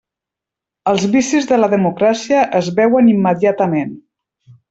[0.91, 3.93] Els vicis de la democràcia es veuen immediatament.